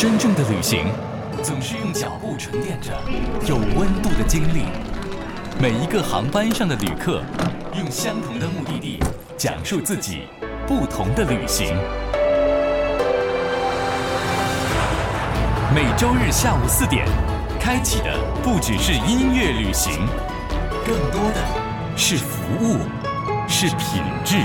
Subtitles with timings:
[0.00, 0.86] 真正的旅行，
[1.42, 2.90] 总是用脚步沉淀着
[3.46, 4.64] 有温度的经历。
[5.60, 7.22] 每一个航班上的旅客，
[7.76, 8.98] 用相同的目的地，
[9.36, 10.22] 讲述自己
[10.66, 11.76] 不同的旅行。
[15.74, 17.06] 每周日下午四点，
[17.60, 19.92] 开启的不只是音乐旅行，
[20.86, 21.42] 更多的
[21.94, 22.78] 是服务，
[23.46, 24.38] 是品质，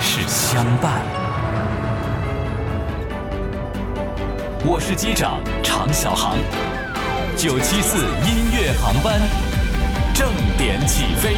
[0.00, 1.25] 是相伴。
[4.64, 6.36] 我是机长常小航，
[7.36, 9.20] 九七四音乐航班
[10.14, 11.34] 正点起飞。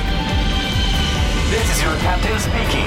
[1.51, 2.87] This is your captain speaking.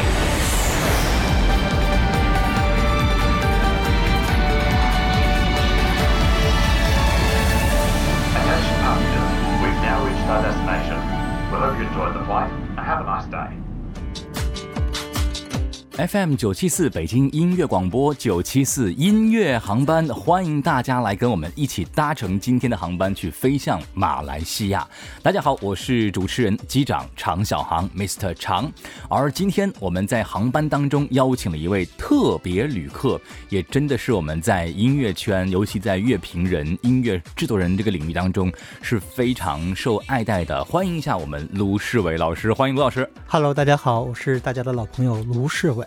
[15.97, 24.87] FM 九七四北京音乐广播九七四音乐航班，欢迎大家来跟我们一起搭乘今天的航班去飞向马来西亚。
[25.21, 28.33] 大家好，我是主持人机长常小航 Mr.
[28.35, 28.71] 常。
[29.09, 38.49] 而今天我们在航班当中邀请了一位特别旅客，也真的是我们在音乐圈，尤其在乐评人、音乐制作人这个领域当中
[38.81, 40.63] 是非常受爱戴的。
[40.63, 43.07] 欢迎一下我们卢世伟老师，欢迎卢老师。
[43.27, 45.80] Hello，大家好，我是大家的老朋友卢世伟。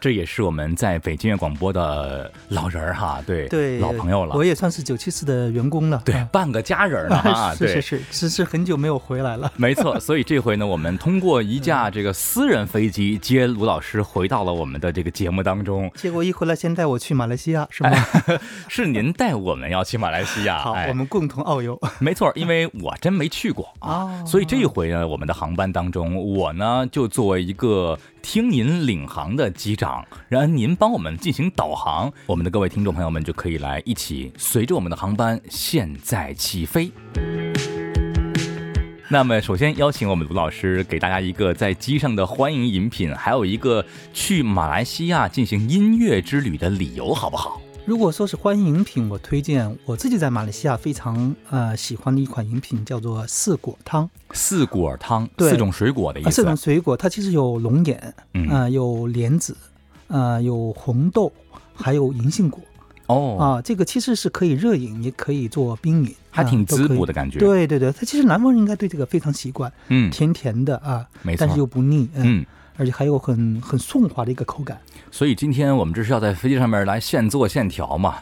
[0.00, 6.02] 这也是我们在北京音乐广播的老人儿哈，对，对，老朋友了，我也算是九七四的员工了。
[6.04, 9.50] 对啊，半个家人了 哈，是是是，只是很久没有回来了。
[9.56, 15.90] 没错， 所以这回呢，我们通过一架这个私人飞机接卢老师回到了我们的这个节目当中。
[15.94, 17.90] 结果一回来，先带我去马来西亚，是吗？
[18.68, 21.80] 是您带我们要去马来西亚，好，哎我们共同遨游。
[21.98, 36.90] 没错，因为我真没去过啊，哦所以这一回呢，我们的航班当中，我呢就作为一个听您领航的机长，然后您帮我们进行导航，我们的各位听众朋友们就可以来一起随着我们的航班现在起飞。
[39.10, 47.60] 那么，首先邀请我们卢老师给大家一个在机上的欢迎饮品，还有一个去马来西亚进行音乐之旅的理由，好不好？
[47.86, 54.08] 如果说是欢迎饮品，我推荐我自己在马来西亚非常呃喜欢的一款饮品，叫做四果汤。
[54.32, 56.36] 四果汤，对四种水果的意啊，思。
[56.36, 59.54] 四种水果它其实有龙眼，嗯呃，有莲子，
[60.08, 61.30] 呃，有红豆，
[61.74, 62.58] 还有银杏果
[63.08, 63.60] 哦，啊。
[63.60, 72.46] 这个其实是可以热饮，也可以做冰饮，还挺滋补的感觉。，对对对，它其实南方人应该对这个非常习惯，嗯，甜甜的啊，没错但是又不腻，嗯，嗯。
[72.76, 74.80] 而且还有很很顺滑的一个口感。
[75.14, 78.16] 所以今天我们这是要在飞机上面来现做现调嘛。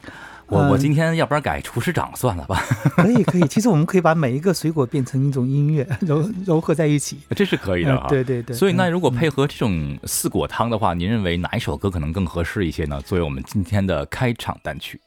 [0.46, 2.62] 我我嗯今天要不然改厨师长算了吧，
[2.96, 7.16] 可以可以，其实我们可以把每一个水果变成一种音乐， 揉揉合在一起。
[7.34, 8.06] 这是可以的嗯哈。
[8.10, 8.54] 对对对。
[8.54, 13.00] 所以那嗯如果配合这种四果汤的话，您认为哪一首歌可能更合适一些呢？
[13.00, 15.00] 作为我们今天的开场单曲。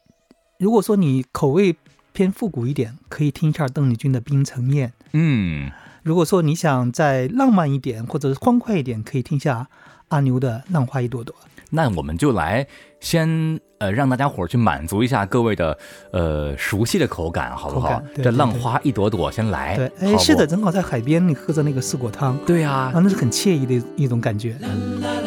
[0.58, 1.76] 如果说你口味
[2.14, 5.70] 偏复古一点，可以听一下邓丽君的《冰城宴》；嗯，
[6.02, 9.68] 如果说你想再浪漫一点或者是欢快一点，可以听一下
[10.08, 11.36] 阿牛的《浪花一朵朵》。
[11.72, 12.66] 那我们就来
[13.00, 15.78] 先呃让大家伙儿去满足一下各位的
[16.12, 18.02] 呃熟悉的口感，好不好？
[18.14, 19.76] 对这浪花一朵朵先来。
[19.76, 24.56] 对，哎，是的，正好在海边，你喝着那个四果汤，对啊、啊，那是很惬意的一种感觉。
[24.62, 25.25] 我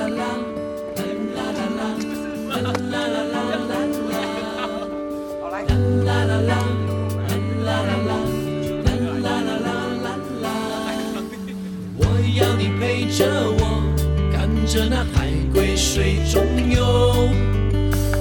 [15.99, 17.29] 水中游，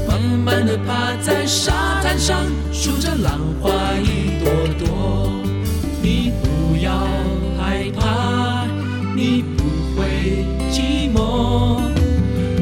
[0.07, 2.43] 慢慢的趴在沙滩上，
[2.73, 3.69] 数着浪花
[4.01, 4.49] 一朵
[4.79, 5.29] 朵。
[6.01, 6.91] 你不要
[7.55, 8.65] 害怕，
[9.15, 9.63] 你不
[9.95, 11.79] 会寂寞，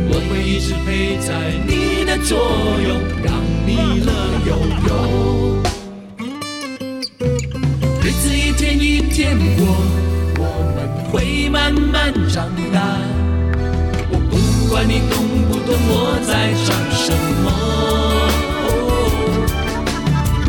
[0.09, 1.31] 我会一直陪在
[1.65, 2.37] 你的左
[2.83, 4.11] 右，让你乐
[4.49, 4.51] 悠
[4.89, 4.91] 悠。
[8.01, 9.65] 日子一天一天过，
[10.39, 10.41] 我
[10.75, 10.77] 们
[11.09, 13.24] 会慢慢长大。
[14.67, 17.47] 不管你懂不懂我在唱什么，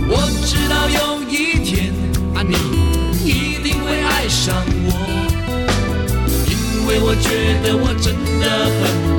[0.08, 0.12] 我
[0.42, 1.92] 知道有一天
[2.34, 2.54] 啊，你
[3.28, 4.90] 一定会爱上我，
[6.48, 8.44] 因为我觉得我真的
[8.80, 9.15] 很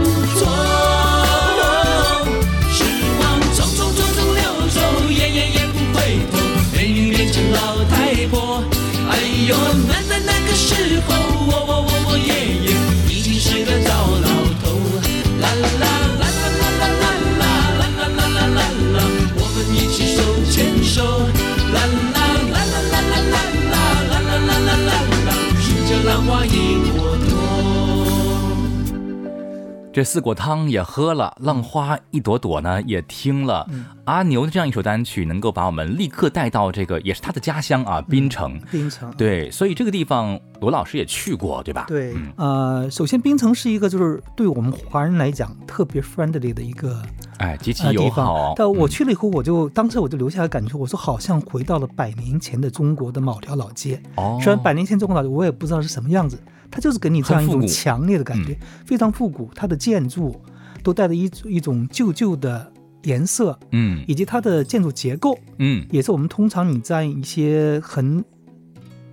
[29.98, 33.68] 这四果汤也喝了，浪花一朵朵呢也听了。
[34.06, 38.62] 阿牛的这样一首单曲，能够把我们立刻带到这个也是他的家乡啊，槟城。
[38.72, 41.86] 槟城，对，所以这个地方罗老师也去过，对吧？
[41.88, 47.02] 对嗯，呃，首先槟城是一个就是对我们华人来讲特别 friendly 的一个
[47.40, 48.54] 哎，极其友好方。。
[48.56, 54.00] 但我嗯去了以后，我就当时我就留下了感觉，我说好像回到了百年前的中国的某条老街。
[54.18, 59.50] 哦，虽然百年前中国老街我也不知道是什么样子，它就是给你这样一种强烈的感觉，非常复古。
[59.56, 60.40] 它的建筑
[60.84, 62.72] 都带着一一种旧旧的
[63.04, 64.04] 颜色，嗯。
[64.08, 65.86] 以及它的建筑结构，嗯。
[65.90, 68.24] 也是我们通常你在一些很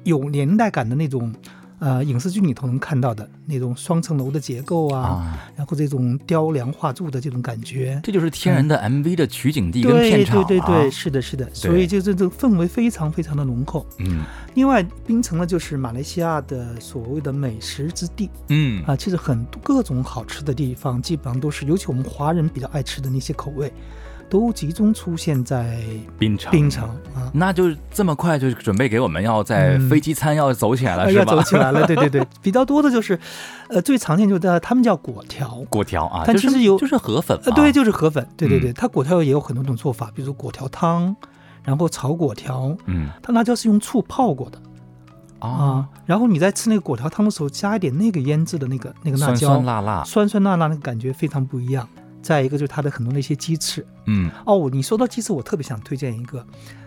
[0.03, 1.33] 有年代感的那种
[1.85, 8.01] 呃影视剧里头能看到的那种双层楼的结构啊，啊，然后这种雕梁画柱的这种感觉。
[8.03, 13.85] 这就是天然的 MV 的取景地跟对片场、啊、对对对，是的，是的，所以就是这个氛围非常非常的浓厚。
[13.99, 14.23] 嗯。
[14.55, 18.31] 另外，槟城呢就是马来西亚的所谓的美食之地。
[18.49, 18.83] 嗯。
[18.87, 23.71] 啊，其实很多各种好吃的地方，基本上都是，尤其我们华人比较爱吃的那些口味，
[24.35, 25.79] 都集中出现在
[26.19, 26.51] 槟城。
[26.51, 27.31] 槟城啊。
[27.33, 29.89] 那就这么快就准备给我们要在嗯。
[29.89, 31.37] 飞机餐要走起来了，是吧？
[31.37, 33.17] 走起来了， 对对对，比较多的就是，
[33.69, 38.63] 呃，最常见就是他们叫果条，果条啊，就是但其实有就是河粉对，就是河粉，对对嗯。
[38.63, 41.15] 对，它果条也有很多种做法，比如说果条汤，
[41.63, 43.11] 然后炒果条，嗯。
[43.23, 44.59] 它辣椒是用醋泡过的
[45.39, 51.89] 啊啊，，然后你在吃那个果条汤的时候，加一点那个腌制的那个那个辣酸椒，酸辣辣，酸酸辣辣那个感觉非常不一样。
[52.25, 53.87] 再一个就是它的很多那些鸡翅。
[54.06, 54.31] 嗯。
[54.47, 56.44] 哦，你说到鸡翅，我特别想推荐一个，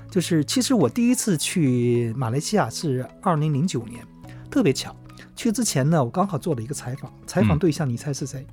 [0.10, 4.04] 就是其实我第一次去马来西亚是二零零九年，
[4.50, 4.94] 特别巧，
[5.36, 7.60] 去之前呢，我刚好做了一个采访，采访嗯。
[7.60, 8.46] 对象你猜是谁？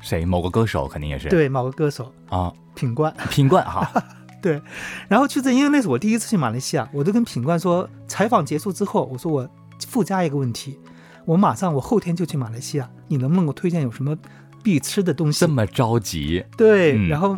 [0.00, 0.24] 谁？
[0.24, 1.28] 某个歌手肯定也是。
[1.28, 3.12] 对，某个歌手啊，品冠。
[3.30, 3.90] 品冠哈，
[4.40, 4.62] 对，
[5.08, 9.48] 然后去这，因为那是我第一次去马来西亚，我就跟品冠说，采访结束之后，我说我
[9.88, 10.78] 附加一个问题，
[11.24, 14.16] 我马上我后天就去马来西亚，你能不能给我推荐有什么
[14.62, 15.48] 必吃的东西这？
[15.48, 17.36] 么着急，对，嗯然后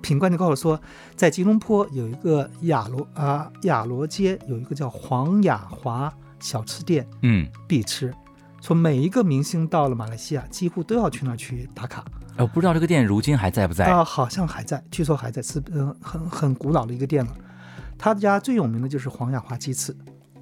[0.00, 0.80] 品冠就告诉我说，
[1.14, 8.14] 在吉隆坡有一个雅罗啊雅罗街有一个叫黄雅华小吃店嗯，必吃，
[8.60, 12.04] 说每一个明星到了马来西亚，几乎都要去那儿去打卡。
[12.36, 13.86] 哎我不知道这个店如今还在不在？
[13.86, 17.32] 啊，好像还在，据说还在，是嗯很很古老的一个店了。
[17.98, 19.96] 他家最有名的就是黄雅华鸡翅，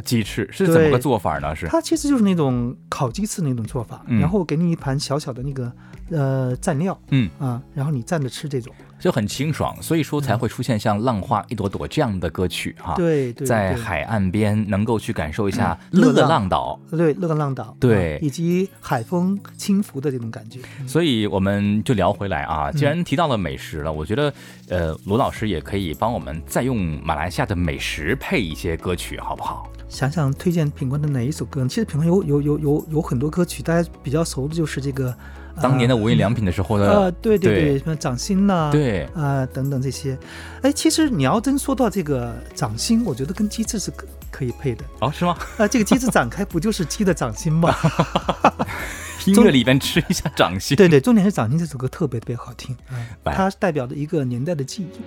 [0.05, 1.55] 鸡翅是怎么个做法呢？
[1.55, 5.73] 是它其实就是那种烤鸡翅那种做法，嗯然后给你一盘小小的那个
[6.11, 8.75] 呃蘸料嗯，啊，然后你蘸着吃这种。
[9.01, 12.95] 就很清爽，所以说才会出现像《浪花一朵朵》这样的歌曲哈。
[12.95, 16.81] 对对，对在海岸边能够去感受一下乐浪浪岛。
[16.91, 20.61] 对乐浪岛对啊以及海风轻拂的这种感觉。
[20.81, 24.33] 嗯所以我们就聊回来啊，既然提到了美食了，我觉得
[24.71, 29.69] 呃罗老师也可以帮我们再用马来西亚的美食配一些歌曲，好不好？
[29.87, 31.69] 想想推荐品冠的哪一首歌呢？
[31.69, 35.15] 其实品冠有有有有有很多歌曲，大家比较熟的就是这个
[35.61, 40.19] 当年的无印良品的时候的，呃，对对对对，什么掌心呐、对啊、等等这些，
[40.63, 44.85] 哎，其实你要真说到这个掌心，我觉得跟鸡翅是可可以配的。
[45.01, 45.37] 哦，是吗？
[45.59, 47.75] 啊、这个鸡翅展开不就是鸡的掌心吗？
[49.27, 52.77] 音乐里边吃一下掌心， 对对，重点是掌心这首歌特别特别好听，
[53.25, 55.01] 它代表着一个年代的记忆。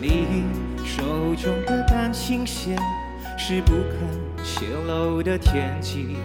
[0.00, 0.44] 你
[0.84, 1.02] 手
[1.36, 2.76] 中的单琴弦
[3.38, 6.16] 是不肯泄露的天机，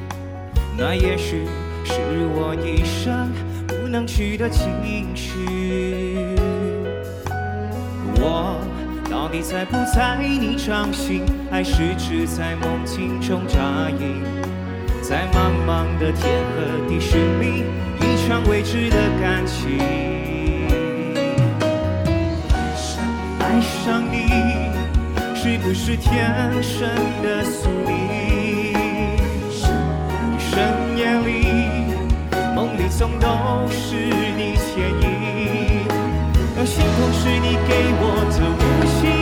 [0.78, 1.46] 那也许
[1.86, 1.94] 是
[2.34, 3.32] 我一生
[3.68, 5.46] 不能去的情绪。
[8.18, 8.60] 我
[9.10, 14.24] 到底在不在你掌心，还是只在梦境中扎营？
[15.02, 17.64] 在茫茫的天和地寻觅
[18.02, 19.78] 一场未知的感情。
[23.40, 24.28] 爱上你
[25.36, 26.90] 是不是天生
[27.22, 28.05] 的宿命？
[32.76, 33.28] 里总都
[33.70, 35.88] 是你牵引，
[36.58, 38.62] 而星空是你给我的无
[39.00, 39.15] 限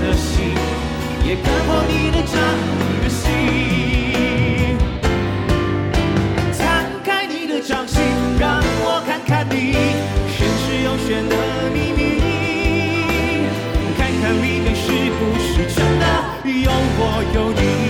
[0.00, 0.54] 的心，
[1.24, 2.34] 也割破你的掌，
[3.02, 3.24] 的心。
[6.58, 8.02] 摊开你的掌心，
[8.38, 9.72] 让我看看你
[10.28, 11.34] 玄之又玄的
[11.72, 12.00] 秘密，
[13.96, 14.84] 看看里面是
[15.18, 16.04] 不是真的
[16.44, 17.02] 有我
[17.34, 17.85] 有你。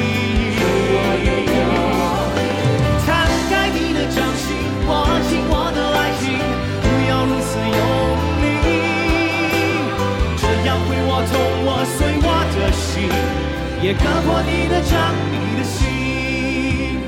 [13.82, 16.98] 也割破你的掌，你的心，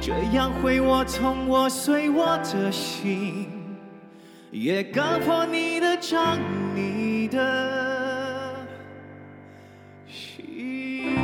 [0.00, 3.50] 这样会我、痛我、碎我的心，
[4.52, 6.38] 也割破你的掌，
[6.74, 8.54] 你的
[10.06, 11.16] 心。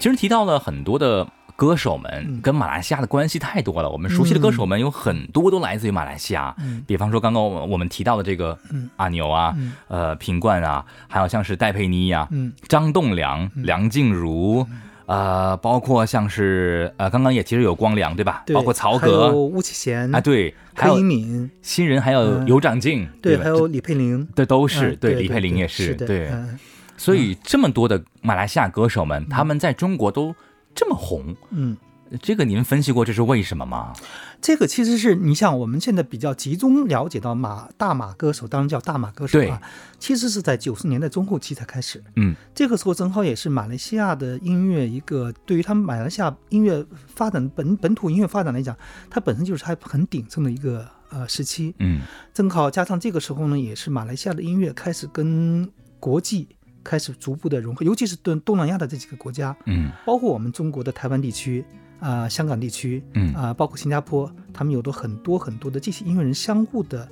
[0.00, 1.26] 其实提到了很多的
[1.56, 2.40] 歌手们嗯。
[2.40, 6.54] 跟马来西亚的关系太多了，我们熟悉的歌手们有很多都来自于马来西亚。
[6.58, 6.84] 嗯。
[6.86, 8.88] 比方说刚刚我们我们提到的这个嗯。
[8.96, 9.72] 阿牛啊，嗯。
[9.88, 12.52] 呃品冠啊，还有像是戴佩妮呀、嗯。
[12.68, 14.66] 张栋梁、梁静茹，
[15.06, 18.42] 呃，包括像是呃刚刚也其实有光良对吧？
[18.44, 22.46] 对，包括曹还有格巫启贤啊，对，还有敏，新人，还有嗯。
[22.46, 23.44] 尤长靖，对，吧？
[23.44, 26.58] 还有李佩玲，这都是嗯对李佩玲对也是的对，嗯。
[26.98, 30.34] 所以这么多的马来西亚歌手们，他们在中国都
[30.76, 31.34] 这么红。
[31.50, 31.76] 嗯。
[32.22, 33.92] 这个您分析过这是为什么吗？
[34.40, 39.60] 这个其实是你像我们现在比较集中了解到马大马歌手，当然叫大马歌手啊，
[39.98, 42.00] 其实是在九十年代中后期才开始。
[42.14, 48.78] 嗯，这个时候正好也是马来西亚的音乐一个对于他们马来西亚音乐发展本本土音乐发展来讲，
[49.10, 51.74] 它本身就是还很鼎盛的一个呃时期。
[51.80, 52.02] 嗯
[52.32, 55.68] 正好加上这个时候呢，也是马来西亚的音乐开始跟
[55.98, 56.46] 国际
[56.88, 61.64] 开始逐步的融合，尤其是东东南亚的这几个国家，嗯包括我们中国的台湾地区
[61.98, 67.08] 啊、香港地区，嗯啊、包括新加坡，他们有的很多很多的这些音乐人相互的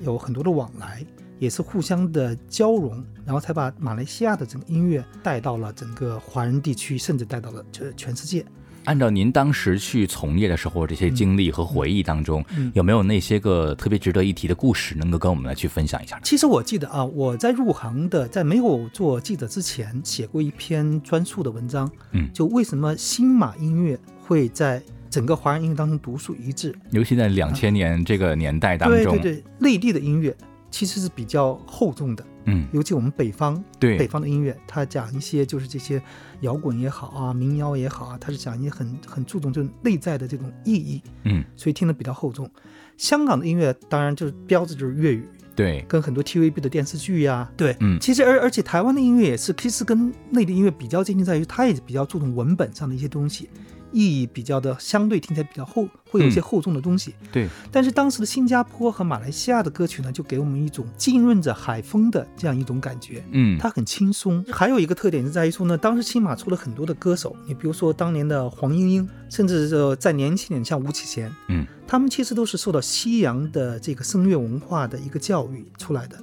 [0.00, 1.02] 有很多的往来，
[1.38, 8.44] 也是互相的交融，然后才把马来西亚的整个音乐带到了整个华人地区，甚至带到了这全世界。
[8.84, 16.18] 按照您当时去从业的时候这些经历和回忆当中，嗯有没有那些个特别值得一提的故事，能够跟我们来去分享一下？
[16.22, 26.74] 其实我记得啊，我在入行的，在没有做记者之前，写过一篇专述的文章，嗯就为什么新马音乐会在整个华人音乐当中独树一帜。
[26.90, 30.34] 尤其在两千年这个年代当中，对对对，内地的音乐
[30.74, 33.96] 其实是比较厚重的，嗯，尤其我们北方对。
[33.96, 36.02] 北方的音乐，它讲一些就是这些
[36.40, 42.50] 摇滚也好啊，民谣也好啊，它是讲一些很很注重这种内在的这种意义，嗯，所以听得比较厚重。
[42.96, 47.96] 香港的音乐当然就是标志就是粤语，对，跟很多 TVB 的电视剧呀、对，嗯。
[48.00, 53.48] 其实而而且台湾的音乐也是，其实跟内地音乐比较接近，在于它也比较注重文本上的一些东西，
[53.94, 56.42] 意义比较的相对听起来比较厚，会有一些嗯。
[56.42, 57.14] 厚重的东西。
[57.32, 63.24] 对，但是当时的新加坡和马来西亚的歌曲呢，就给我们一种浸润着海风的这样一种感觉。
[63.30, 76.18] 嗯，它很轻松，还有一个特点是在于说呢，当时新马出了很多的歌手，你比如说当年的黄莺莺，甚至是再年轻点像吴启贤，嗯，他们其实都是受到西洋的这个声乐文化的一个教育出来的，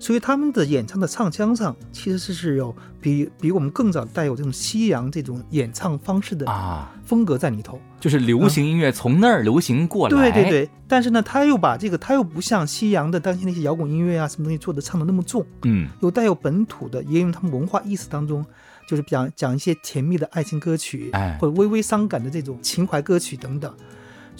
[0.00, 7.78] 所以他们的演唱的唱腔上其实是是有比比我们更早带有这种西洋这种演唱方式的啊，风格在里头。
[8.00, 15.86] 就是流行音乐从那儿流行过来，对对，对，但是呢，他又把这个他又不像西洋的当前那些摇滚音乐啊什么东西做的唱的那么重，嗯。
[16.00, 18.42] 有带有本土的，也有他们文化意识当中，
[18.88, 21.36] 就是讲讲一些甜蜜的爱情歌曲，哎。
[21.38, 23.70] 或者微微伤感的这种情怀歌曲等等，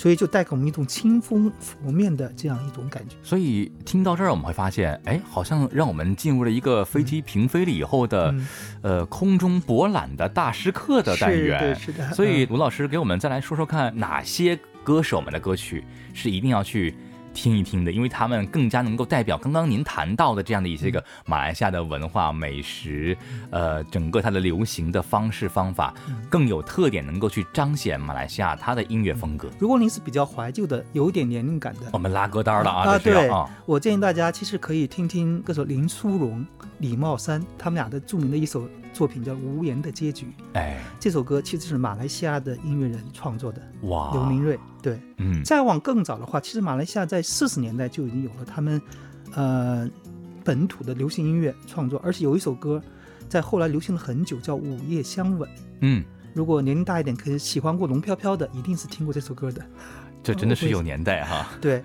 [0.00, 3.16] 所以就带给我们一种清风拂面的这样一种感觉。
[3.22, 8.48] 所以听到这儿，我们会发现，哎，好像让我们进入了一个飞机平飞了以后的，嗯
[8.80, 11.60] 呃，空中博览的大师课的单是元。
[11.60, 16.94] 的是的所以嗯卢老师给我们再来说说看，哪些歌手们的歌曲是一定要去
[17.32, 20.92] 听一听的，因为他们更加能够代表刚刚您谈到的这样的一些嗯。
[20.92, 23.16] 个马来西亚的文化、美食，
[23.50, 26.16] 呃，整个它的流行的方式方法嗯。
[26.28, 29.48] 更有特点，能够去彰显马来西亚它的音乐风格。
[29.58, 33.30] 如果您是比较怀旧的，有一点年龄感的我，们拉歌单了啊，啊，对
[33.66, 36.44] 我建议大家其实可以听听歌手林淑荣、
[36.80, 40.26] 李茂山他们俩的著名的一首作品叫《无言的结局》。
[40.54, 44.58] 哎，这首歌其实是马来西亚的音乐人创作的，哇，刘明瑞。
[44.82, 48.80] 对，嗯，再往更早的话，其实马来西亚在四十年代就已经有了他们
[49.34, 49.88] 呃
[50.42, 52.82] 本土的流行音乐创作，而且有一首歌
[53.28, 55.48] 在后来流行了很久，叫《午夜相吻》。
[55.80, 59.62] 嗯，如果年龄大一点，可以喜欢过龙飘飘的，一定是听过这首歌的。
[60.22, 61.48] 这真的是有年代哈。
[61.60, 61.82] 对，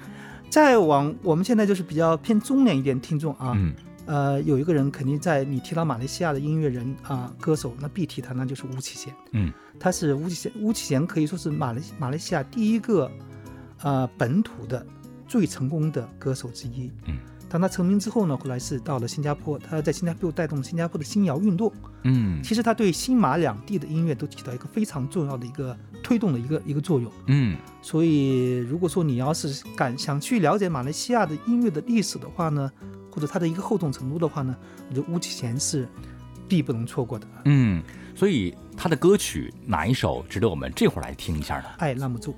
[0.50, 3.74] 再往我们现在就是比较偏中年一点听众啊，嗯，
[4.06, 9.14] 呃，有一个人肯定在你提到马来西亚的音乐人啊、歌手，那必提他，那就是巫启贤。
[9.32, 13.12] 嗯，他是巫启贤，巫启贤可以说是马来马来西亚第一个
[13.82, 14.86] 呃本土的
[15.28, 16.92] 最成功的歌手之一。
[17.08, 17.18] 嗯，
[17.50, 21.72] 当他成名之后呢，后来是到了新加坡，他在新加坡带动了新加坡的新谣运动。
[22.04, 27.12] 嗯其实他对新马两地的音乐都起到一个非常重要的一个推动的一个一个作用。
[27.26, 32.72] 嗯，所以，如果说你要是敢想去了解马来西亚的音乐的历史的话呢，
[33.16, 34.54] 或者它的一个厚重程度的话呢，
[34.90, 35.88] 我觉得巫启贤是
[36.50, 37.26] 必不能错过的。
[37.46, 37.82] 嗯，
[38.14, 41.66] 所以他的歌曲哪一首值得我们这会儿来听一下呢？
[41.78, 42.36] 爱那么重，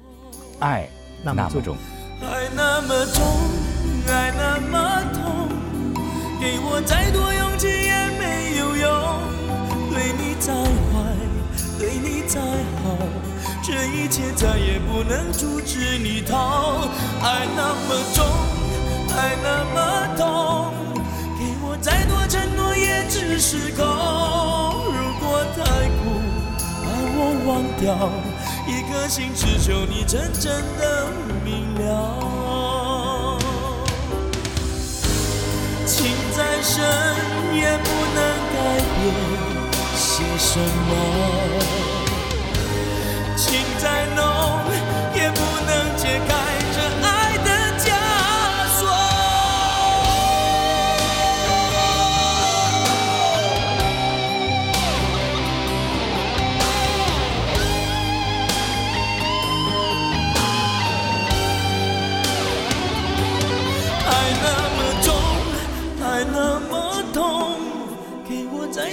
[0.60, 0.88] 爱
[1.24, 1.76] 那么重，
[2.22, 3.26] 爱那么重，
[4.08, 5.50] 爱那么痛，
[6.40, 8.86] 给我再多勇气也没有用。
[9.92, 10.54] 对你再
[10.94, 10.96] 坏，
[11.80, 12.40] 对你再
[12.84, 12.96] 好。
[13.64, 16.88] 这一切再也不能阻止你逃，
[17.22, 18.24] 爱那么重，
[19.14, 20.47] 爱那么痛。
[21.82, 23.86] 再多承诺也只是空。
[23.86, 26.22] 如果太苦，
[26.84, 27.86] 把我忘掉，
[28.68, 31.08] 一颗心只求你真正的
[31.46, 31.86] 明了。
[35.86, 35.96] 情
[36.36, 36.76] 再深
[37.56, 38.20] 也不能
[38.54, 38.56] 改
[38.96, 39.00] 变
[39.96, 40.06] 些
[40.38, 40.92] 什么。
[43.36, 43.46] 情
[43.80, 44.20] 再浓，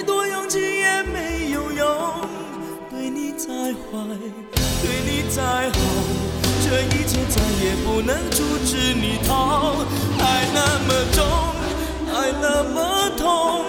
[0.04, 1.86] 多勇气也没有用。
[2.90, 3.92] 对你再坏，
[4.82, 5.78] 对你再好，
[6.62, 9.74] 这一切再也不能阻止你逃。
[10.18, 11.24] 爱那么重，
[12.14, 13.64] 爱那么痛，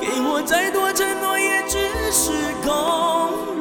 [0.00, 1.78] 给我再多承诺也只
[2.12, 2.32] 是
[2.64, 2.68] 空。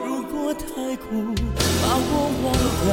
[0.05, 1.35] 如果太苦，
[1.81, 2.11] 把我
[2.43, 2.45] 忘
[2.83, 2.89] 掉，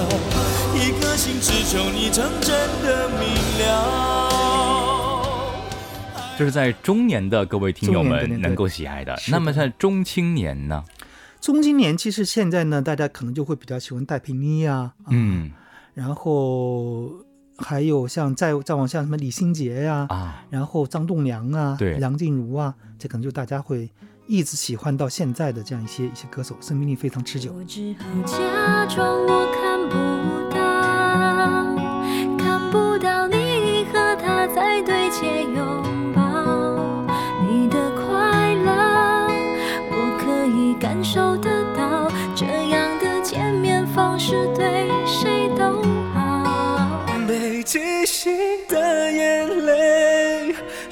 [0.75, 2.53] 一颗心只求你曾真
[2.83, 3.23] 的明
[3.61, 4.84] 了。
[6.37, 9.17] 这是在中年的各位听友们能够喜爱的。
[9.31, 10.83] 那么在中青年呢？
[11.41, 15.53] 中青年其实现在呢，大家可能就会比较喜欢戴佩妮啊，啊嗯
[15.93, 17.13] 然后
[17.57, 23.89] 还有像再再往下什么李心洁呀、啊，然后张栋梁啊，对梁静茹啊，这可能就大家会
[24.27, 27.53] 一直喜欢到现在的这样一些一些歌手，生命力非常持久。
[27.53, 29.95] 我只好假装我看不
[30.53, 30.64] 到，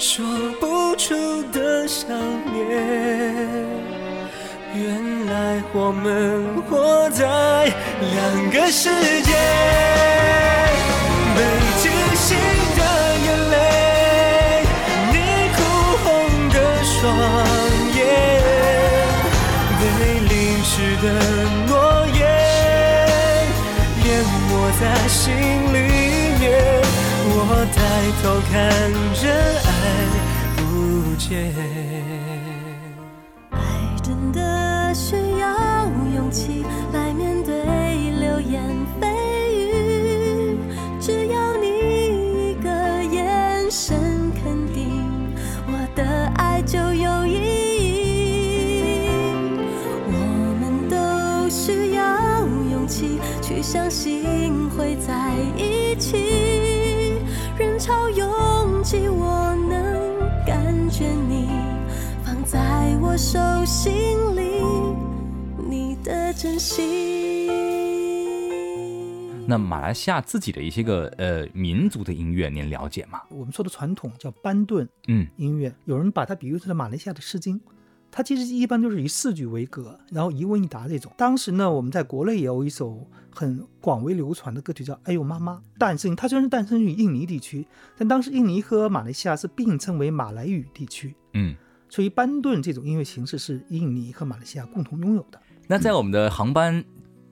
[0.02, 0.26] 说
[0.58, 1.14] 不出
[1.52, 2.10] 的想
[2.52, 2.60] 念。
[4.74, 8.90] 原来我们活在两个世
[9.22, 9.32] 界。
[11.36, 11.40] 被
[11.78, 11.84] 惊
[12.16, 12.36] 醒
[12.76, 12.80] 的
[13.22, 13.56] 眼泪，
[15.12, 15.14] 你
[15.54, 15.62] 哭
[16.02, 16.04] 红
[16.50, 16.98] 的双
[17.94, 18.02] 眼，
[19.78, 19.80] 被
[20.28, 20.34] 淋
[20.64, 21.06] 湿的
[21.68, 21.70] 诺
[22.18, 22.20] 言。
[24.02, 24.10] 淹
[24.50, 25.22] 没在心
[25.72, 25.78] 里，
[27.54, 27.76] 我抬
[28.22, 29.28] 头看着
[29.68, 29.70] 爱
[30.56, 32.31] 不见。
[66.32, 67.46] 你的真心。
[69.46, 73.20] 那马来西亚自己的一些个呃民族的音乐，您了解吗？
[73.28, 77.58] 我们说的传统叫班顿嗯音乐，有人把它比喻成了马来西亚的《诗经》。
[78.10, 81.12] 它其实一般都是以四句为格，然后一问一答这种。
[81.18, 87.66] 当时呢，我们在国内也有一首很广为流传的歌曲叫《哎呦妈妈》，诞生它虽然是诞生于印尼地区，
[87.98, 91.54] 但当时印尼和马来西亚是并称为马来语地区，嗯。
[91.88, 95.38] 所以班顿这种音乐形式是印尼和马来西亚共同拥有的。
[95.68, 96.84] 那在我们的航班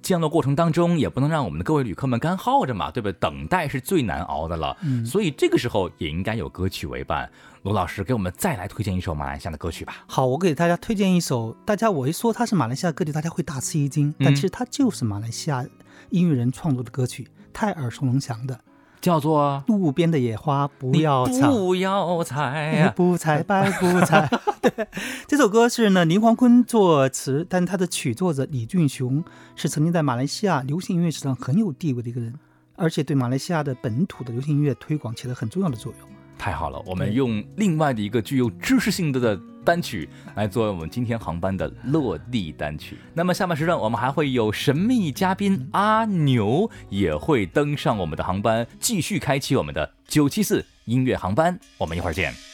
[0.02, 3.12] 降落过程当中，也不能让我们的各位旅客们干耗着嘛，对不对？
[3.20, 7.30] 等待是最难熬的了，嗯所以这个时候也应该有歌曲为伴。
[7.62, 10.04] 罗老师给我们再来推荐一首马来西亚的歌曲吧。
[10.06, 15.66] 好，我给大家推荐一首，大家我一说它是马来西亚歌曲，大家会大吃一惊，但其实它就是马来西亚
[16.08, 18.58] 音乐人创作的歌曲，太耳熟能详的。
[19.00, 24.28] 叫做路边的野花不要采，不要采呀、不采白不采。
[24.60, 24.86] 对，
[25.26, 29.24] 这首歌是呢林煌坤作词，但他的曲作者李俊雄
[29.56, 32.34] 是曾经在马来西亚流行音乐史上很有地位的一个人，
[32.76, 36.08] 而且对马来西亚的本土的流行音乐推广起了很重要的作用。
[36.40, 42.96] 太好了，我们用另外的一个具有知识性的的单曲来作为我们今天航班的落地单曲。
[43.12, 51.60] 那么下半时段我们还会有神秘嘉宾阿牛也会登上我们的航班，继续开启我们的九七四音乐航班。
[51.76, 52.49] 我们一会儿见。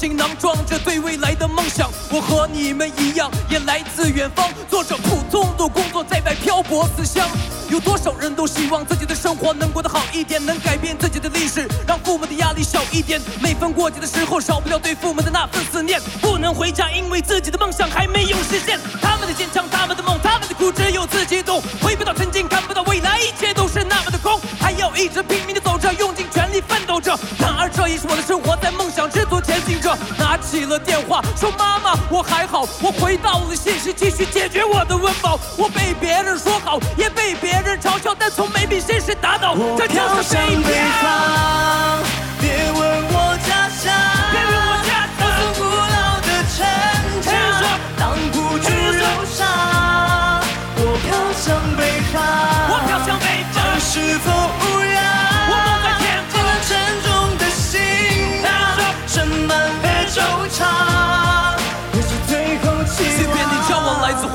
[0.00, 1.90] 行囊装着对未来的梦想。
[2.10, 7.28] 我和你们一样，也来自远方，做着普通的工作，在外漂泊思乡。
[7.68, 13.20] 有多少人都希望自己的生活能过得好一点，能改变自己的历史，让父母的压力小一点。
[13.42, 16.00] 每逢过节的时候，少不了对父母的那份思念。
[16.22, 18.80] 不能回家，因为自己的梦想还没有实现。
[19.02, 21.62] 他们的坚强，他们的梦，他们的苦，只有自己懂。
[21.82, 24.40] 回不到曾经，看不到未来，一切都是那么的空。
[24.58, 27.16] 还要一直拼命的走着，用尽全力奋斗着。
[27.38, 29.96] 然而这也是我的生活，在梦想之途前行者。
[30.18, 32.66] 拿起了电话，说妈妈，我还好。
[32.80, 35.38] 我回到了现实，继续解决我的温饱。
[35.56, 39.56] 我被别人说好，也被别人嘲笑，但从没被现实打倒。
[39.76, 41.79] 这就飘是北向北漂。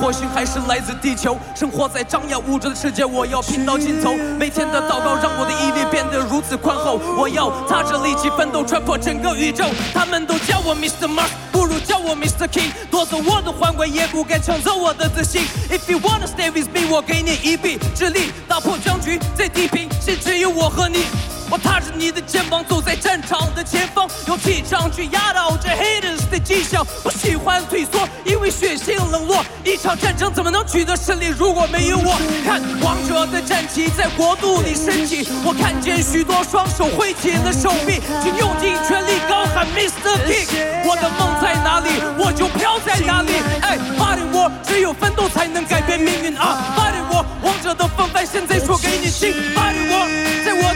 [0.06, 4.14] 火星还是来自地球，生活在张牙舞爪的世界，我要拼到尽头。
[4.38, 9.66] 每天的祷告让我的毅力变得如此宽厚，我要踏着力气奋斗，穿破整个宇宙。
[9.96, 11.08] 他们都叫我 Mr.
[11.08, 12.48] Mars，不如叫我 Mr.
[12.48, 15.42] King，夺走我的皇冠，也不敢抢走我的自信。
[15.72, 21.00] If you wanna stay with me，我给你一臂之力，打破僵局，在地平线只有我和你。
[21.50, 26.84] 我踏着你的肩膀，走在战场的前方，用气场去压倒这 haters 的讥笑。
[27.04, 29.44] 不喜欢退缩，因为血性冷落。
[29.64, 32.18] 一场战争怎么能取得胜利，如果没有我？
[32.46, 40.18] 看王者的战旗在国度里升起，我看见许多双手挥起了手臂，请用尽全力高喊 Mr.
[40.26, 40.86] King。
[40.88, 43.32] 我的梦在哪里，我就飘在哪里。
[43.62, 49.34] 哎，Fighting War，只有奋斗才能改变命运啊！Fighting War，王者的风范现在说给你听。
[49.54, 50.08] Fighting War，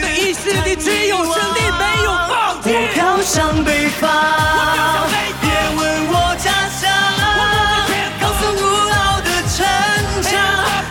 [0.10, 2.65] 的意识里只有胜利，没有放弃。
[2.74, 4.10] 我飘向北方，
[5.39, 6.89] 别问我家乡，
[8.19, 9.58] 高耸古老的城
[10.24, 10.30] 墙，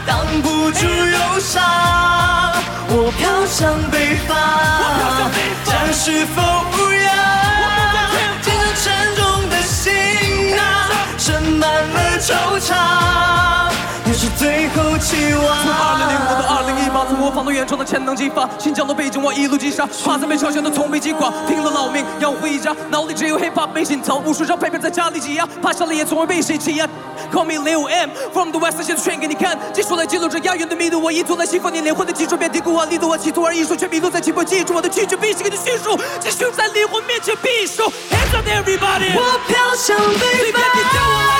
[0.07, 1.55] 挡不住忧伤。
[2.91, 3.59] 我飘向
[3.91, 4.37] 北方，
[4.99, 6.37] 飘向北方这是否
[6.73, 7.07] 无恙？
[8.43, 9.91] 肩上沉重的行
[10.55, 10.61] 囊，
[11.19, 11.27] 盛
[11.59, 12.29] 满了惆
[12.61, 12.71] 怅，
[14.99, 15.63] 期望。
[15.63, 26.89] 从二零零五到二零一八，从我放到原创的潜能激发，新疆到北京我一路击杀，怕在被嘲笑的从未击垮，拼了老命要回家，脑里只有 hip hop 没心操，无数张配片在家里挤压，怕笑了也从未被谁欺压。
[27.33, 37.83] Call me Lil M from the West，现在炫给你看，技术来记录着押韵的密度，我一图来西方你灵魂的基础，别低估我力度，我企图而艺术却迷路在起步，记住我的拒绝，必须给你叙述，继续在灵魂面前必输。
[37.85, 39.13] Hands up everybody！
[39.15, 41.38] 我飘向北方。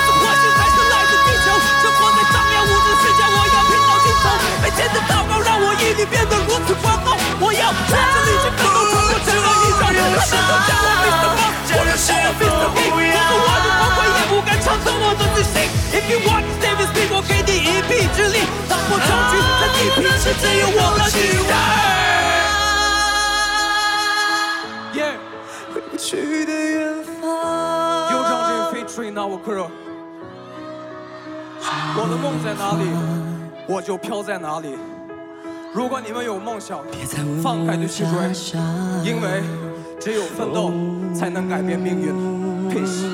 [4.79, 9.83] 每天的祷告让我毅力变得如此宽厚，我要踏着力气奋斗，穿过整个宇宙。
[9.83, 11.35] 他们都叫我 Mr.
[11.35, 12.71] Monk，我是叫我 Mr.
[12.79, 15.67] King，夺走我的皇冠，也不敢抢走我的自信。
[15.91, 21.27] If you want to with me，我给你一臂之力，打破僵局，在地平线只有我和你。
[24.95, 25.19] Yeah，
[25.75, 27.27] 回不去的远方。
[28.13, 29.67] 有张这 featuring our crew。
[31.97, 32.87] 我的梦在哪里，
[33.71, 34.71] 我就飘在哪里。
[35.75, 36.83] 如果你们有梦想，
[37.43, 38.13] 放开的去追，
[39.05, 39.43] 因为
[40.01, 40.73] 只有奋斗
[41.15, 42.15] 才能改变命运。
[42.71, 43.05] Peace。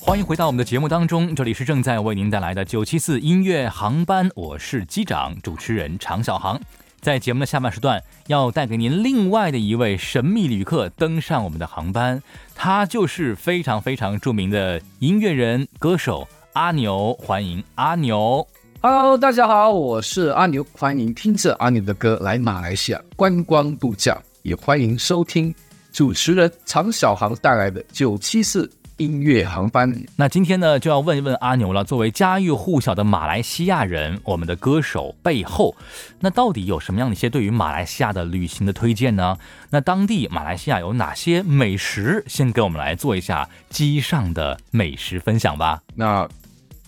[0.00, 6.60] 欢迎回到我们的节目当中，这里是正在为您带来的九七四音乐航班，我是机长主持人常小航。
[7.04, 12.22] 在节目的下半时段，要带给您另外的一位神秘旅客登上我们的航班，
[12.54, 18.48] 他就是非常非常著名的音乐人、歌手阿牛，欢迎阿牛。
[18.80, 25.54] Hello，大家好，我是阿牛，欢迎听着阿牛的歌来马来西亚观光度假，也欢迎收听
[25.92, 29.92] 主持人常小航带来的九七四音乐航班。
[30.16, 31.82] 那今天呢，就要问一问阿牛了。
[31.84, 35.74] 作为家喻户晓的马来西亚人，我们的歌手背后，
[36.20, 39.36] 那到底有什么样的一些对于马来西亚的旅行的推荐呢？
[39.70, 42.22] 那当地马来西亚有哪些美食？
[42.26, 45.82] 先给我们来做一下机上的美食分享吧。
[45.94, 46.28] 那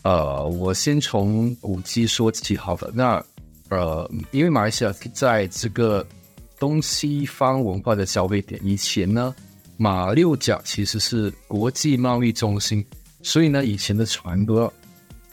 [0.02, 2.90] 呃，我先从古迹说起好了。
[2.94, 3.24] 那
[3.68, 6.06] 呃，因为马来西亚在这个
[6.60, 9.34] 东西方文化的交汇点，以前呢，
[9.76, 12.84] 马六甲其实是国际贸易中心，
[13.22, 14.72] 所以呢，以前的船都要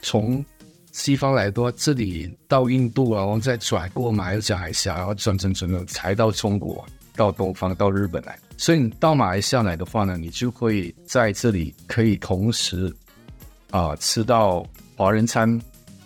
[0.02, 0.44] 从
[0.92, 8.38] 西方来到这里到印度啊，然后再转过马六甲海峡，然后转转转转才到中国，到东方，到日本来。
[8.56, 12.94] 所以你到马来西亚来的话呢，你就会在这里可以同时
[13.70, 15.60] 啊、吃到华人餐、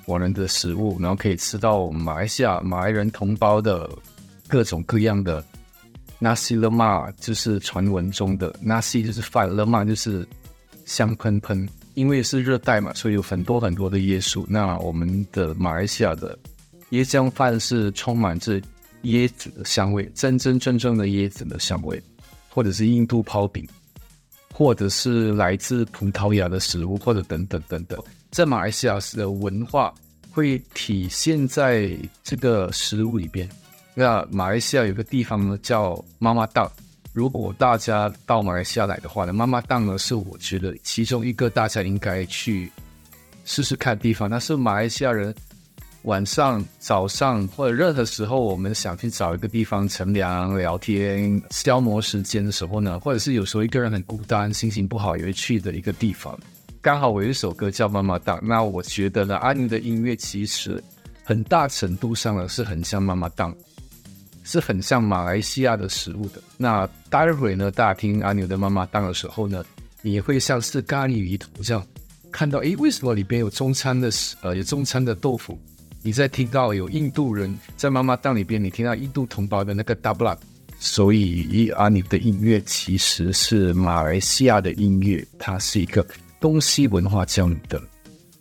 [0.06, 3.90] 华人的食物，然后可以吃到马来西亚马来人同胞的
[4.46, 5.44] 各种各样的
[6.20, 10.26] nasi lemak，就是传闻中的 nasi 就是饭，lemak 就是
[10.84, 11.68] 香喷喷。
[11.94, 14.46] 因为是热带嘛，所以有很多很多的椰树。
[14.48, 16.38] 那我们的马来西亚的
[16.90, 18.62] 椰浆饭是充满着
[19.02, 22.00] 椰子的香味，真真正正的椰子的香味，
[22.48, 23.66] 或者是印度泡饼，
[24.54, 28.00] 或者是来自葡萄牙的食物，或者等等等等，
[28.30, 29.92] 在马来西亚的文化
[30.30, 31.90] 会体现在
[32.22, 33.48] 这个食物里边。
[33.98, 36.70] 那马来西亚有个地方呢叫妈妈档，
[37.12, 42.70] 如果大家到马来西亚来的话呢，妈妈档呢是我觉得其中一个大家应该去
[43.44, 44.30] 试试看的地方。
[44.30, 45.34] 那是马来西亚人
[46.02, 56.38] 晚上、早上或者任何时候，我们想去找一个地方乘凉、聊天、消磨时间的时候呢，或者是有时候一个人很孤单、心情不好也会去的一个地方。
[56.80, 60.80] 刚好我有一首歌叫《妈妈档》，那我觉得呢，阿牛的音乐其实
[61.24, 63.52] 很大程度上呢是很像妈妈档，
[64.48, 66.40] 是很像马来西亚的食物的。
[66.56, 69.62] 那待会呢，大家听阿牛的妈妈档的时候呢，
[70.00, 71.86] 你会像是咖喱鱼头这样
[72.32, 75.58] 看到，诶，为什么里边有中餐的呃有中餐的豆腐？
[76.02, 80.40] 你在听到有印度人在妈妈档里边，你听到印度同胞的那个 double up，
[80.78, 86.06] 所以阿牛的音乐其实是马来西亚的音乐，它是一个
[86.40, 87.82] 东西文化交流的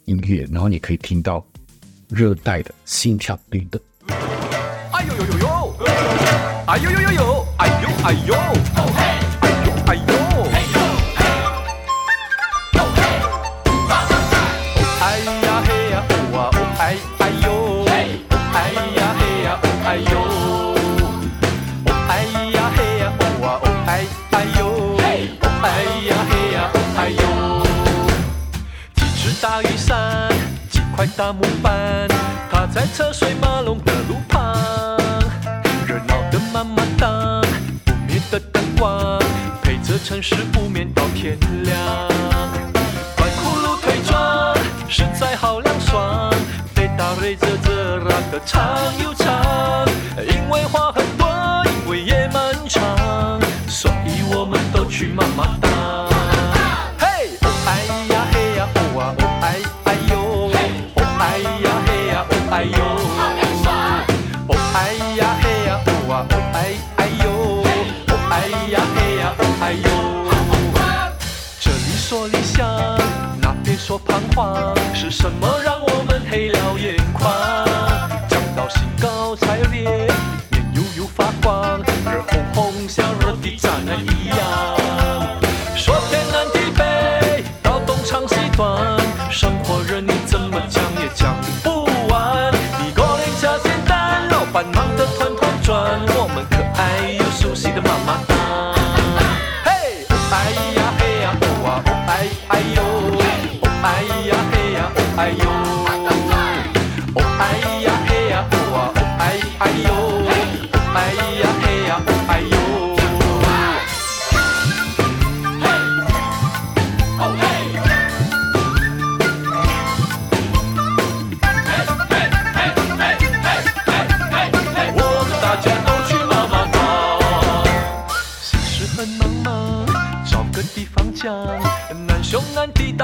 [0.06, 1.46] 音乐，然后你可以听到
[2.08, 3.82] 热带的心跳律的。
[4.98, 5.46] 哎呦呦呦呦，
[6.66, 8.34] 哎呦呦呦呦，哎呦哎呦，
[9.46, 10.78] 哎呦哎呦，
[15.00, 15.06] 哎
[15.46, 16.82] 呀嘿呀哦啊哦哎
[17.20, 17.46] 哎呦，
[17.86, 17.94] 哎
[18.98, 20.12] 呀嘿呀哦哎呦，
[21.86, 22.12] 哦哎
[22.54, 23.90] 呀嘿呀哦啊哦哎
[24.32, 25.66] 哎呦，哦哎
[26.08, 27.22] 呀嘿呀哦哎呦。
[28.96, 30.28] 几只大雨伞，
[30.72, 32.08] 几块大木板，
[32.52, 34.16] 它在车水马龙的路。
[38.32, 39.20] 的灯光，
[39.62, 41.76] 陪着城市不眠到天亮。
[43.16, 44.56] 快骷髅腿装，
[44.90, 46.30] 实在好凉爽，
[46.76, 48.62] 得大瑞泽泽拉的长
[49.04, 49.86] 又长，
[75.20, 75.57] 什么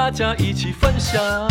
[0.03, 1.47] 大家一起分享，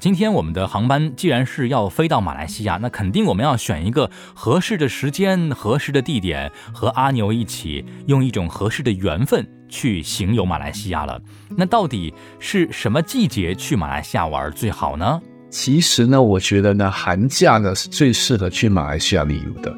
[0.00, 11.20] 今天我们的航班既然是要飞到马来西亚，那肯定我们要选一个合适的时间、合适的地点，和阿牛一起用一种合适的缘分去行游马来西亚了。
[11.50, 15.20] 那到底是什么季节去马来西亚玩最好呢？
[15.50, 19.76] 其实呢，我觉得呢，寒假呢是最适合去马来西亚旅游的，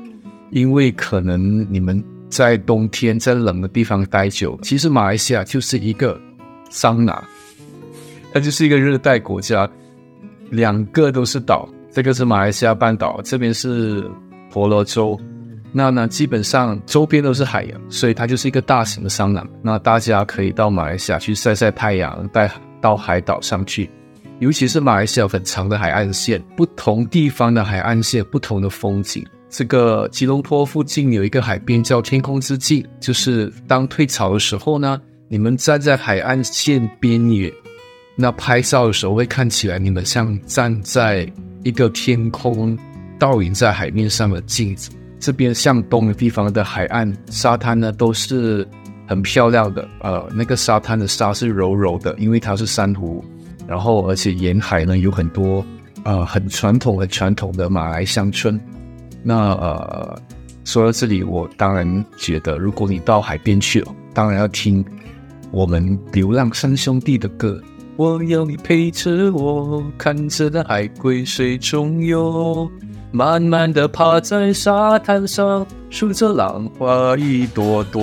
[0.53, 6.17] 因为可能你们在冬天在冷的地方待久，其实马来西亚就是一个
[6.71, 7.27] 桑拿，
[8.33, 9.69] 它就是一个热带国家，
[10.53, 14.07] 两个都是岛，这个是马来西亚半岛，这边是
[14.51, 15.19] 婆罗洲。
[15.73, 19.43] 那呢，基本上周边都是海洋，所以它就是一个大型的桑拿。
[19.63, 22.51] 那大家可以到马来西亚去晒晒太阳，带
[22.83, 23.91] 到海岛上去。
[24.41, 29.25] 尤其是马来西亚很长的海岸线，不同地方的海岸线不同的风景。
[29.49, 37.51] 这个吉隆坡附近有一个海边叫天空之镜，就是当退潮的时候呢，你们站在海岸线边缘，
[38.15, 41.31] 那拍照的时候会看起来你们像站在
[41.65, 42.79] 一个天空
[43.19, 44.91] 倒影在海面上的镜子。
[45.19, 48.67] 这边向东的地方的海岸沙滩呢都是
[49.07, 53.25] 很漂亮的，呃，那个沙滩的沙是柔柔的，因为它是珊瑚。
[53.69, 55.65] 然后，而且沿海呢有很多
[56.03, 58.61] 呃很传统、很传统的马来乡村。
[59.23, 60.21] 那呃，
[60.65, 64.85] 说到这里，我当然觉得，如果你到海边去了，当然要听
[65.53, 67.63] 我们流浪三兄弟的歌。
[67.97, 72.71] 我要你陪着我，看着那海龟水中游，
[73.11, 78.03] 慢慢的趴在沙滩上，数着浪花一朵朵。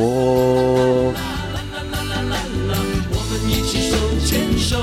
[3.12, 4.78] 我们一起手牵手，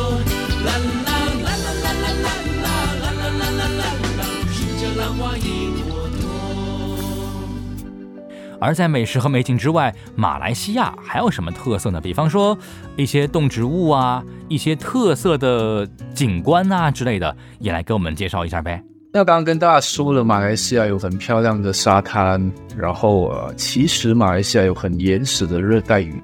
[8.67, 12.01] 而在美食和美景之外，马来西亚还有什么特色呢？
[12.01, 12.59] 比方说
[12.97, 18.83] 一些动植物啊，一些特色的景观啊之类的，也来给我们介绍一下呗。
[19.13, 26.21] 那刚刚跟大家说了，马来西亚有很漂亮的沙滩，然后呃，其实马来西亚有很原始的热带雨。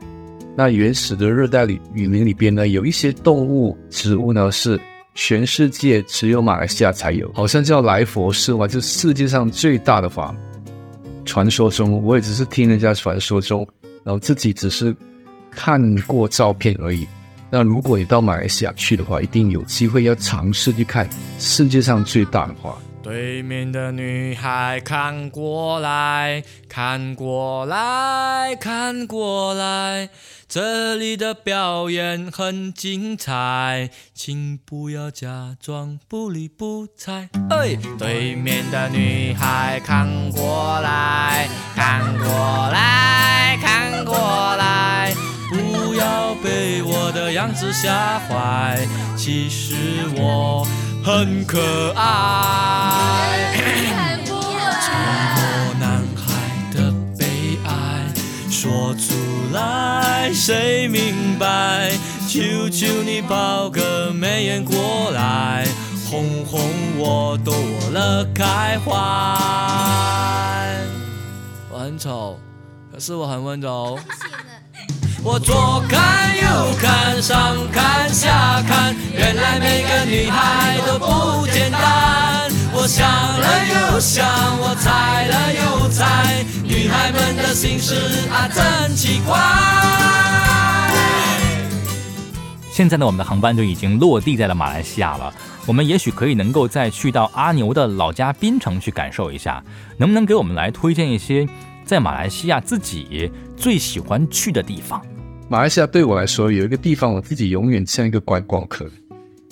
[0.56, 4.78] 那原始的热带雨雨林里边呢，有一些动物、植物呢是
[5.14, 10.36] 全世界只有马来西亚才有，好像叫来佛寺嘛，就是世界上最大的房。
[11.24, 13.66] 传说中，我也只是听人家传说中，
[14.04, 14.94] 然后自己只是
[15.50, 17.06] 看过照片而已。
[17.50, 22.74] 那如果你到马来西亚去的话，一定有机会要尝试去看世界上最大的花。
[23.02, 30.08] 对面的女孩看过来，看过来，看过来，
[30.52, 37.30] 这里的表演很精彩，请不要假装不理不睬。
[37.48, 45.14] 哎，对面的女孩看过来，看过来，看过来，
[45.48, 48.86] 不要被我的样子吓坏，
[49.16, 49.74] 其实
[50.16, 50.68] 我
[51.02, 54.02] 很可爱。
[58.62, 59.12] 说出
[59.52, 61.90] 来谁明白？
[62.28, 65.66] 求求你抛个媚眼过来，
[66.08, 66.60] 哄哄
[66.96, 68.92] 我，逗我乐开怀。
[71.72, 72.38] 我很丑，
[72.92, 73.98] 可是我很温柔。
[75.24, 82.51] 我左看右看，上看下看，原来每个女孩都不简单。
[82.82, 84.26] 我想了又想，
[84.58, 87.94] 我猜了又猜，女孩们的心事
[88.28, 89.38] 啊真奇怪。
[92.72, 95.32] 现在呢，我们的航班就已经落地在了马来西亚了。
[95.64, 99.62] 我们也许可以能够再去到阿牛的老家槟城去感受一下，
[99.96, 101.46] 能不能给我们来推荐一些
[101.84, 105.00] 在马来西亚自己最喜欢去的地方？
[105.48, 108.90] 马来西亚对我来说有一个地方，我自己永远像一个观光客，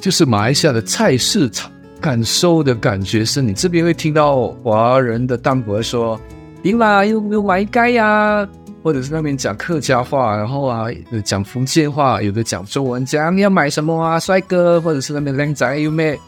[0.01, 1.71] 就是马来西亚的菜市场。
[2.01, 6.19] 感受的感觉是你这边会听到华人的淡薄说
[6.65, 8.49] “赢啦，又又买街呀”，
[8.83, 10.87] 或者是那边讲客家话，然后啊
[11.23, 16.19] 讲福建话，有的讲中文，讲你要买什么啊，帅哥，或者是那边靓仔有没？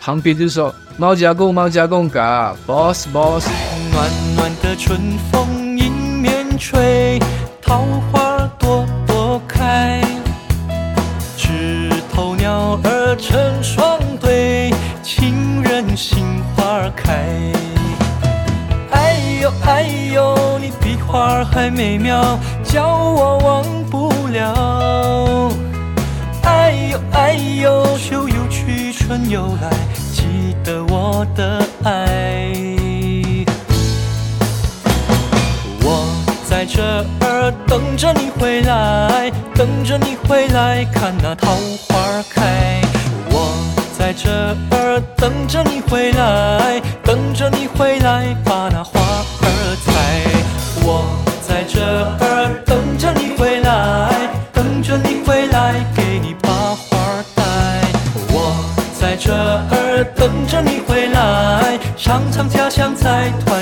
[0.00, 3.46] 旁边就说猫加工，猫加工嘎，boss boss。
[3.92, 4.98] 暖暖的春
[5.30, 5.92] 风迎
[6.22, 7.20] 面吹，
[7.60, 10.02] 桃花朵朵开，
[11.36, 13.81] 枝头鸟儿成双
[16.90, 17.12] 开。
[18.90, 25.52] 哎呦哎呦，你比花儿还美妙，叫我忘不了。
[26.44, 29.70] 哎呦哎呦，秋又去，春又来，
[30.12, 32.52] 记得我的爱。
[35.82, 36.06] 我
[36.44, 36.82] 在这
[37.20, 41.52] 儿等着你回来，等着你回来，看那桃
[41.88, 42.80] 花开。
[44.12, 44.30] 在这
[44.76, 49.90] 儿等着你回来，等着你回来把那花儿采。
[50.84, 51.06] 我
[51.40, 54.10] 在这儿等着你回来，
[54.52, 57.42] 等着你回来给你把花儿带。
[58.28, 58.54] 我
[59.00, 63.61] 在这儿等着你回来，尝尝家乡菜，团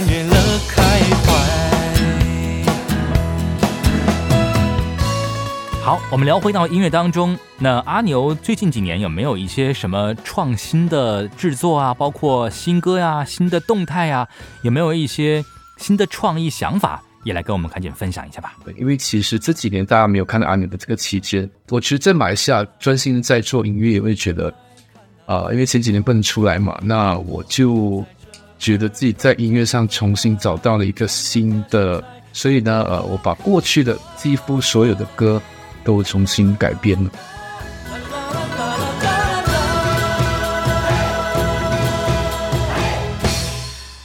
[5.90, 7.36] 好，我们聊回到音乐当中。
[7.58, 11.92] 那阿牛最近几年有没有一些什么创新的制作啊？
[11.92, 14.28] 包括新歌呀、新的动态呀，
[14.62, 15.44] 有没有一些
[15.78, 17.02] 新的创意想法？
[17.24, 18.54] 也来跟我们赶紧分享一下吧。
[18.64, 24.54] 对，因为其实这几年大家没有看到阿牛的这个期间，我其实在马来西亚专心在做音乐，也会觉得，
[25.26, 28.04] 啊、因为前几年不能出来嘛，那我就
[28.60, 32.00] 觉得自己在音乐上重新找到了一个新的，
[32.32, 35.42] 所以呢，呃，我把过去的几乎所有的歌
[35.84, 37.10] 都重新改编了。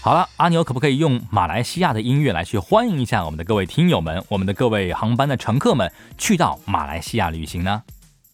[0.01, 7.81] 好了，阿牛可不可以用马来西亚的音乐来去欢迎一下我们的各位听友们，我们的各位航班的乘客们去到马来西亚旅行呢？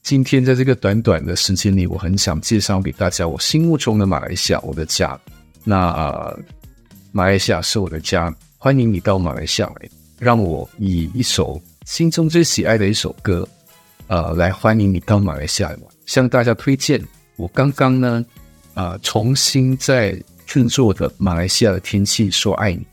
[0.03, 5.17] 今天在这个短短的时间里，我很想介绍给大家我心目中的马来西亚，我的家。
[5.63, 6.39] 那呃，
[7.13, 9.89] 马来西亚是我的家，欢迎你到马来西亚来，
[10.19, 11.61] 让我以一首
[11.91, 13.45] 心中最喜爱的一首歌，
[14.07, 15.79] 呃，来欢迎你到马来西亚玩。
[16.05, 18.25] 向大家推荐我刚刚呢，
[18.73, 22.87] 啊、重新在制作的马来西亚的天气说爱你，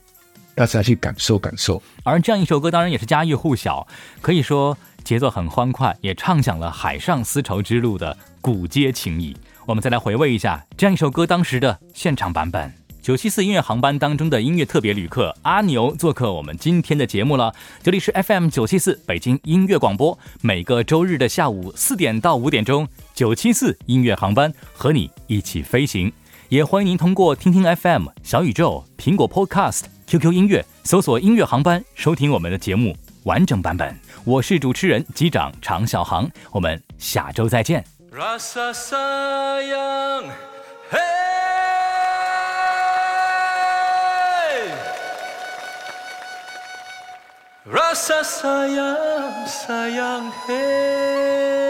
[0.53, 1.81] 大家去感受感受。
[2.03, 3.87] 而这样一首歌当然也是家喻户晓，
[4.19, 9.33] 可以说节奏很欢快，也唱响了海上丝绸之路的古街情谊。
[9.65, 12.69] 我们再来回味一下这样一首歌当时的现场版本。
[13.09, 17.51] 九七四音乐航班当中的音乐特别旅客阿牛做客我们今天的节目了。
[17.81, 26.13] 这里是 FM 九七四北京音乐广播，每个周日的下午四点到五点钟，九七四音乐航班和你一起飞行。
[26.49, 33.99] 也欢迎您通过听听 FM、小宇宙、苹果 Podcast、QQ 音乐搜索“音乐航班”收听我们的节目完整版本。
[34.23, 37.83] 我是主持人机长常小航，我们下周再见。
[47.69, 51.61] Rasa sayang sayang Hey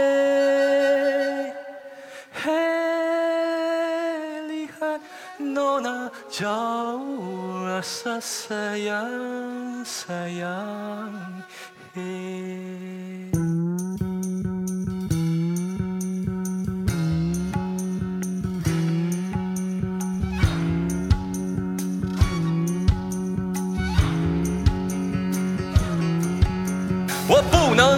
[2.40, 2.88] Hey
[4.48, 5.04] lihat
[5.44, 11.44] nona jauh Rasa sayang sayang
[11.92, 12.89] Hey 我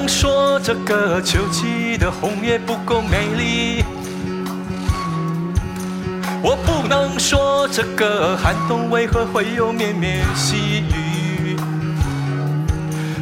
[0.01, 3.83] 不能说这个秋季的红叶不够美丽，
[6.41, 11.55] 我不能说这个寒冬为何会有绵绵细雨。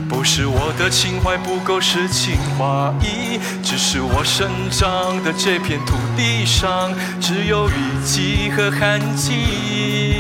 [0.08, 7.74] 不是我的情怀不够诗情画意，只是我生长的这片土地上只有雨
[8.06, 10.19] 季和寒季。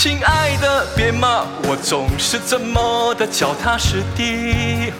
[0.00, 4.92] 亲爱的，别骂我总是这么的脚踏实地，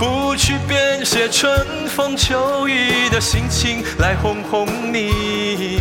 [0.00, 5.80] 不去编写春风秋雨的心情来哄哄你。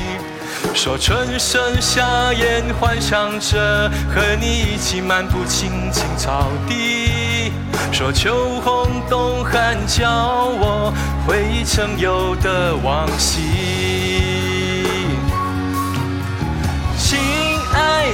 [0.76, 7.52] 说春生夏燕，幻想着和你一起漫步青青草地。
[7.92, 10.94] 说秋红冬寒，叫我
[11.26, 13.42] 回忆曾有的往昔。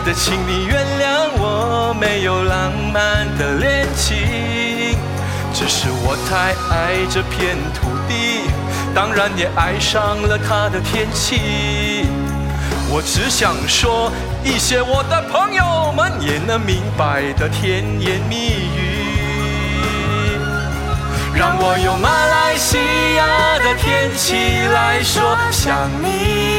[0.05, 4.97] 的，请你原谅我没有浪漫的恋情，
[5.53, 8.49] 只是我太爱这片土地，
[8.93, 12.05] 当然也爱上了它的天气。
[12.91, 14.11] 我只想说
[14.43, 18.35] 一些我的朋友们也能明白的甜言蜜
[18.75, 18.97] 语。
[21.35, 22.77] 让我用马来西
[23.15, 26.58] 亚的天气来说想你，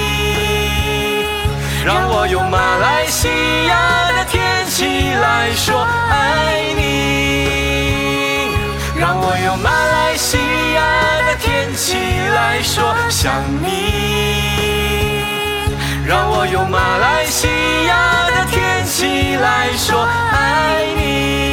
[1.84, 3.28] 让我用马来西
[3.66, 8.54] 亚的天气来说爱你，
[8.98, 10.36] 让我用马来西
[10.74, 10.82] 亚
[11.26, 11.96] 的天气
[12.34, 13.68] 来说想你，
[16.06, 17.48] 让我用马来西
[17.86, 20.02] 亚的天气来说
[20.32, 21.49] 爱你。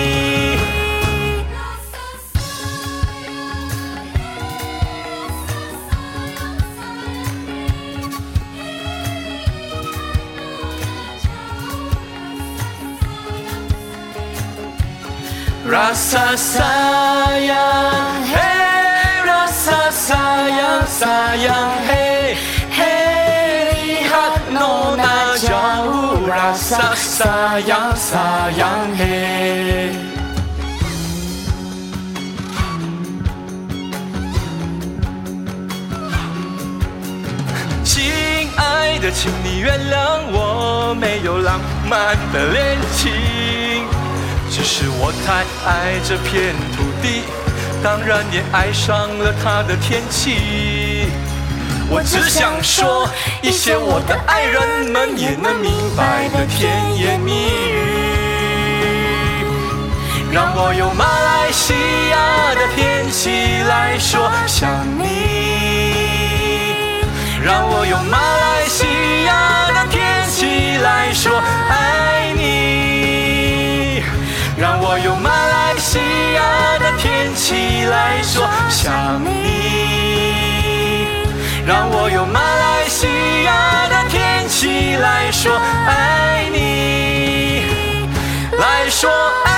[15.68, 22.40] Rasa sayang hey, rasa sayang sayang hey,
[22.72, 29.92] hey lihat nona jau rasa sayang sayang hey。
[37.84, 41.60] 亲爱的，请你原谅我没有浪
[41.90, 43.97] 漫的恋情。
[44.58, 47.22] 只是我太爱这片土地，
[47.84, 51.12] 当然也爱上了它的天气。
[51.88, 53.08] 我只想说
[53.44, 57.78] 一些我的爱人们也能明白的甜言蜜语，
[60.32, 61.76] 让我用马来西
[62.10, 65.06] 亚的天气来说想你。
[67.44, 68.88] 让我用马来西
[69.26, 71.40] 亚的天气来说
[71.70, 72.27] 爱，
[75.22, 76.00] 马来西
[76.34, 79.30] 亚的天气来说想你，
[81.66, 83.08] 让我用马来西
[83.44, 88.08] 亚的天气来说爱你，
[88.58, 89.10] 来说
[89.46, 89.57] 爱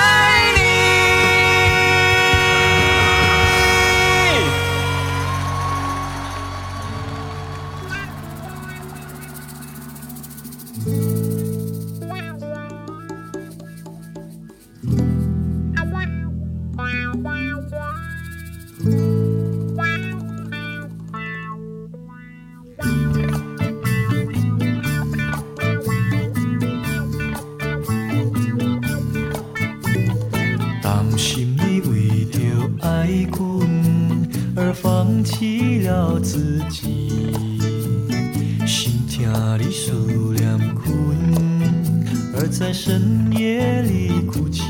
[34.82, 37.34] 放弃了自己，
[38.66, 39.92] 心疼你思
[40.34, 40.78] 念阮，
[42.36, 44.64] 而在深夜里哭泣。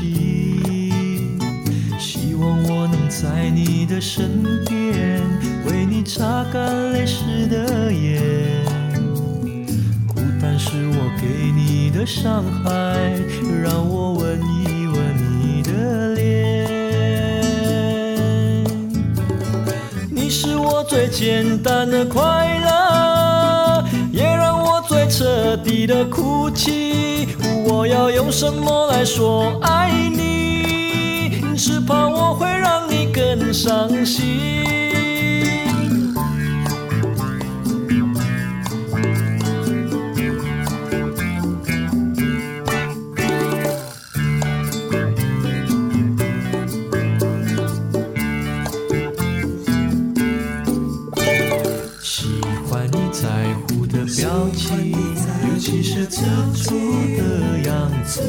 [1.98, 5.20] 希望我能在你的身边，
[5.66, 8.64] 为你擦干泪湿的眼。
[10.08, 12.70] 孤单是我给你的伤害，
[13.62, 14.59] 让我吻你
[20.84, 27.28] 最简单的快乐，也让我最彻底的哭泣。
[27.66, 31.54] 我要用什么来说爱你？
[31.56, 34.89] 只怕我会让你更伤心。
[56.20, 56.74] 其是吃醋
[57.16, 57.22] 的
[57.60, 58.20] 样子。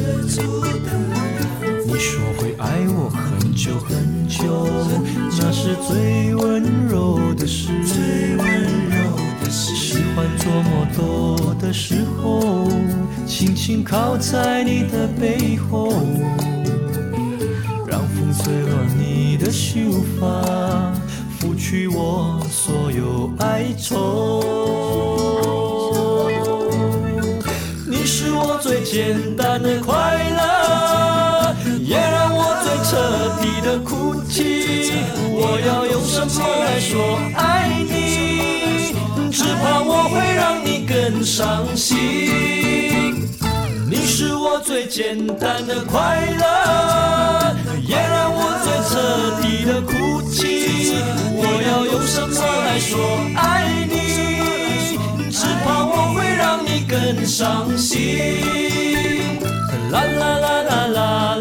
[1.86, 4.66] 你说会爱我很久很久，
[5.38, 7.70] 那是最温柔的事。
[9.50, 12.66] 喜欢做梦多的时候，
[13.26, 15.92] 轻轻靠在你的背后，
[17.86, 19.80] 让风吹乱你的秀
[20.18, 20.92] 发，
[21.38, 24.61] 拂去我所有哀愁。
[28.92, 29.94] 简单的快
[30.36, 32.90] 乐，也让我最彻
[33.40, 34.92] 底的哭泣。
[35.32, 38.92] 我要用什么来说爱你？
[39.32, 41.96] 只怕我会让你更伤心。
[43.88, 50.92] 你是我最简单的快乐，也让我最彻底的哭泣。
[51.34, 53.00] 我要用什么来说
[53.36, 55.30] 爱你？
[55.30, 58.81] 只怕我会让你更伤心。
[60.92, 61.31] love.